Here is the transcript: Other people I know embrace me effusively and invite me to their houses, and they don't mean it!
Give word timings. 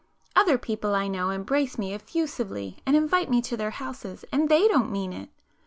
Other 0.35 0.57
people 0.57 0.95
I 0.95 1.07
know 1.07 1.29
embrace 1.29 1.77
me 1.77 1.93
effusively 1.93 2.77
and 2.87 2.95
invite 2.95 3.29
me 3.29 3.39
to 3.43 3.55
their 3.55 3.69
houses, 3.69 4.25
and 4.31 4.49
they 4.49 4.67
don't 4.67 4.91
mean 4.91 5.13
it! 5.13 5.29